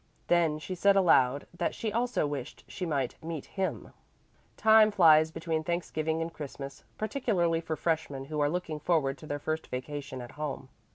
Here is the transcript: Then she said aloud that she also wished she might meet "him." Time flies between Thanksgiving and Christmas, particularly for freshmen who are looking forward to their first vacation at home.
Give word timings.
Then 0.29 0.57
she 0.57 0.73
said 0.73 0.95
aloud 0.95 1.45
that 1.55 1.75
she 1.75 1.93
also 1.93 2.25
wished 2.25 2.63
she 2.67 2.87
might 2.87 3.23
meet 3.23 3.45
"him." 3.45 3.93
Time 4.57 4.89
flies 4.89 5.29
between 5.29 5.63
Thanksgiving 5.63 6.23
and 6.23 6.33
Christmas, 6.33 6.83
particularly 6.97 7.61
for 7.61 7.75
freshmen 7.75 8.25
who 8.25 8.39
are 8.39 8.49
looking 8.49 8.79
forward 8.79 9.15
to 9.19 9.27
their 9.27 9.37
first 9.37 9.67
vacation 9.67 10.19
at 10.19 10.31
home. 10.31 10.69